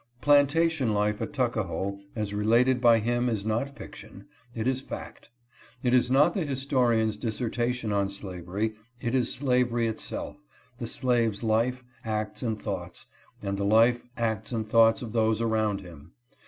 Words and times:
Plantation 0.19 0.95
life 0.95 1.21
at 1.21 1.31
Tuckahoe 1.31 1.99
as 2.15 2.33
related 2.33 2.81
by 2.81 2.97
him 2.97 3.29
is 3.29 3.45
not 3.45 3.77
fiction, 3.77 4.25
it 4.55 4.65
is 4.67 4.81
fact; 4.81 5.29
it 5.83 5.93
is 5.93 6.09
not 6.09 6.33
the 6.33 6.43
historian's 6.43 7.17
dis 7.17 7.39
sertation 7.39 7.93
on 7.93 8.09
slavery, 8.09 8.73
it 8.99 9.13
is 9.13 9.31
slavery 9.31 9.85
itself, 9.85 10.37
the 10.79 10.87
slave's 10.87 11.43
life, 11.43 11.83
acts, 12.03 12.41
and 12.41 12.59
thoughts, 12.59 13.05
and 13.43 13.59
the 13.59 13.63
life, 13.63 14.03
acts, 14.17 14.51
and 14.51 14.67
thoughts 14.67 15.03
of 15.03 15.13
those 15.13 15.39
around 15.39 15.81
him. 15.81 16.13